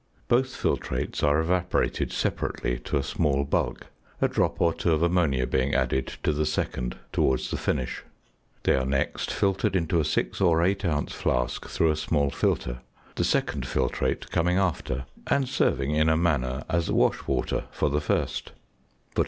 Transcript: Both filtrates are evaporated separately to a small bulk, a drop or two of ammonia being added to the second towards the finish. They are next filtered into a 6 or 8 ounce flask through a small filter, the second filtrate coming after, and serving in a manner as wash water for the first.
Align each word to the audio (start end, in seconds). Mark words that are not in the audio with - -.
Both 0.27 0.59
filtrates 0.59 1.21
are 1.21 1.39
evaporated 1.39 2.11
separately 2.11 2.79
to 2.85 2.97
a 2.97 3.03
small 3.03 3.43
bulk, 3.43 3.85
a 4.19 4.27
drop 4.27 4.59
or 4.59 4.73
two 4.73 4.91
of 4.93 5.03
ammonia 5.03 5.45
being 5.45 5.75
added 5.75 6.07
to 6.23 6.31
the 6.33 6.43
second 6.47 6.97
towards 7.13 7.51
the 7.51 7.57
finish. 7.57 8.03
They 8.63 8.73
are 8.75 8.83
next 8.83 9.31
filtered 9.31 9.75
into 9.75 9.99
a 9.99 10.03
6 10.03 10.41
or 10.41 10.63
8 10.63 10.83
ounce 10.85 11.13
flask 11.13 11.67
through 11.69 11.91
a 11.91 11.95
small 11.95 12.31
filter, 12.31 12.79
the 13.13 13.23
second 13.23 13.67
filtrate 13.67 14.31
coming 14.31 14.57
after, 14.57 15.05
and 15.27 15.47
serving 15.47 15.91
in 15.93 16.09
a 16.09 16.17
manner 16.17 16.63
as 16.67 16.89
wash 16.89 17.27
water 17.27 17.65
for 17.69 17.91
the 17.91 18.01
first. 18.01 18.53